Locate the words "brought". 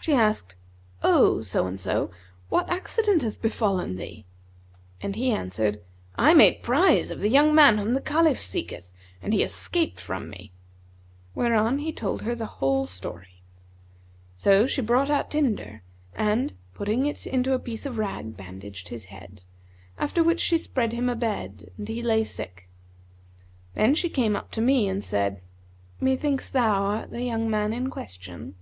14.82-15.10